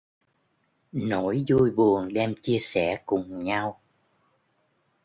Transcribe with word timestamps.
Nỗi 0.91 1.45
vui 1.49 1.71
buồn 1.71 2.13
đem 2.13 2.35
chia 2.41 2.59
sẻ 2.59 3.01
cùng 3.05 3.39
nhau 3.43 3.79